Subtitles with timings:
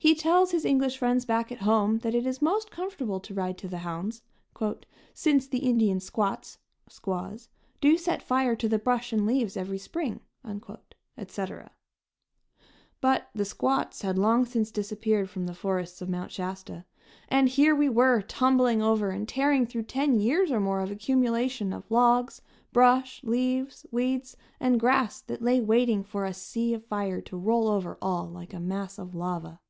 [0.00, 3.58] He tells his English friends back at home that it is most comfortable to ride
[3.58, 4.22] to the hounds,
[5.12, 7.48] "since the Indian squats (squaws)
[7.80, 10.20] do set fire to the brush and leaves every spring,"
[11.16, 11.72] etc.
[13.00, 16.84] But the "squats" had long since disappeared from the forests of Mount Shasta;
[17.28, 21.72] and here we were tumbling over and tearing through ten years' or more of accumulation
[21.72, 22.40] of logs,
[22.72, 27.66] brush, leaves, weeds and grass that lay waiting for a sea of fire to roll
[27.66, 29.60] over all like a mass of lava.